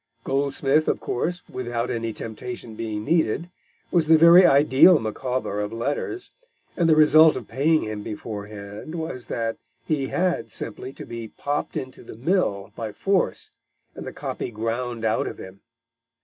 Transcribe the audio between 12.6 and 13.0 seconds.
by